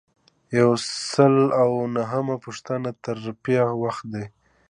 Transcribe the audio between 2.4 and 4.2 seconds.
پوښتنه د ترفیع وخت